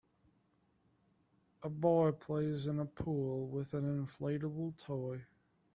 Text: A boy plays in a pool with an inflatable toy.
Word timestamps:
A 1.61 1.69
boy 1.69 2.13
plays 2.13 2.65
in 2.65 2.79
a 2.79 2.85
pool 2.87 3.45
with 3.45 3.75
an 3.75 3.83
inflatable 3.83 4.75
toy. 4.83 5.25